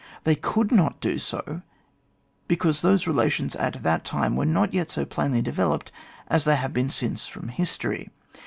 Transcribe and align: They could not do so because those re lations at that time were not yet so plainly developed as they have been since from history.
They 0.23 0.33
could 0.33 0.71
not 0.71 0.99
do 0.99 1.19
so 1.19 1.61
because 2.47 2.81
those 2.81 3.05
re 3.05 3.13
lations 3.13 3.55
at 3.57 3.83
that 3.83 4.03
time 4.03 4.35
were 4.35 4.47
not 4.47 4.73
yet 4.73 4.89
so 4.89 5.05
plainly 5.05 5.43
developed 5.43 5.91
as 6.27 6.43
they 6.43 6.55
have 6.55 6.73
been 6.73 6.89
since 6.89 7.27
from 7.27 7.49
history. 7.49 8.09